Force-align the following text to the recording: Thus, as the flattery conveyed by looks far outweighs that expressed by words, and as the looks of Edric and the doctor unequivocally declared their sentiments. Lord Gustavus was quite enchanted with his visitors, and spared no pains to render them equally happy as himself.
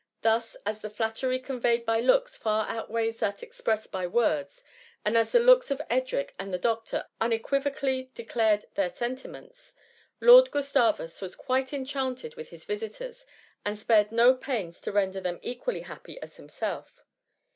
Thus, 0.23 0.57
as 0.65 0.81
the 0.81 0.89
flattery 0.89 1.37
conveyed 1.37 1.85
by 1.85 1.99
looks 2.01 2.35
far 2.35 2.67
outweighs 2.67 3.19
that 3.19 3.43
expressed 3.43 3.91
by 3.91 4.07
words, 4.07 4.63
and 5.05 5.15
as 5.15 5.31
the 5.31 5.39
looks 5.39 5.69
of 5.69 5.79
Edric 5.91 6.33
and 6.39 6.51
the 6.51 6.57
doctor 6.57 7.05
unequivocally 7.19 8.09
declared 8.15 8.65
their 8.73 8.89
sentiments. 8.89 9.75
Lord 10.19 10.49
Gustavus 10.49 11.21
was 11.21 11.35
quite 11.35 11.71
enchanted 11.71 12.33
with 12.35 12.49
his 12.49 12.65
visitors, 12.65 13.27
and 13.63 13.77
spared 13.77 14.11
no 14.11 14.33
pains 14.33 14.81
to 14.81 14.91
render 14.91 15.21
them 15.21 15.37
equally 15.43 15.81
happy 15.81 16.19
as 16.19 16.37
himself. 16.37 17.03